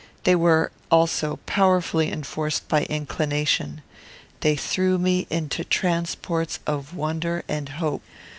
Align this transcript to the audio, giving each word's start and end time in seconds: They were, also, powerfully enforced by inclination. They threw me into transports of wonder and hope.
They 0.23 0.33
were, 0.35 0.71
also, 0.89 1.39
powerfully 1.45 2.11
enforced 2.11 2.67
by 2.67 2.85
inclination. 2.85 3.83
They 4.39 4.55
threw 4.55 4.97
me 4.97 5.27
into 5.29 5.63
transports 5.63 6.57
of 6.65 6.95
wonder 6.95 7.43
and 7.47 7.69
hope. 7.69 8.01